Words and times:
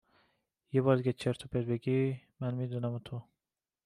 یه 0.73 0.81
بار 0.85 0.95
دیگه 0.97 1.13
چرت 1.13 1.43
و 1.45 1.47
پرت 1.47 1.65
بگی 1.65 2.21
من 2.39 2.53
می 2.53 2.67
دونم 2.67 2.93
و 2.93 2.99
تو 2.99 3.21